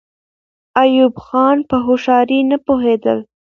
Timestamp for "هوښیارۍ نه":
1.85-2.57